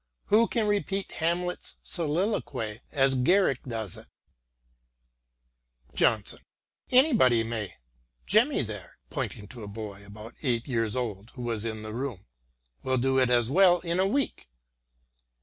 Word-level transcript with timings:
Who 0.29 0.47
can 0.47 0.65
repeat 0.65 1.11
Hamlet's 1.11 1.75
soliloquy 1.83 2.81
as 2.91 3.13
Garrick 3.13 3.61
does 3.61 3.97
it?" 3.97 4.07
Johnson:" 5.93 6.39
Anybody 6.91 7.43
may; 7.43 7.75
Jemmy 8.25 8.63
there 8.63 8.97
"—^pointing 9.11 9.47
to 9.51 9.61
a 9.61 9.67
boy 9.67 10.03
about 10.03 10.33
eight 10.41 10.67
years 10.67 10.95
old 10.95 11.29
who 11.35 11.43
was 11.43 11.65
in 11.65 11.83
the 11.83 11.93
room 11.93 12.25
—"will 12.81 12.97
do 12.97 13.19
it 13.19 13.29
as 13.29 13.51
well 13.51 13.79
in 13.81 13.99
a 13.99 14.07
week." 14.07 14.47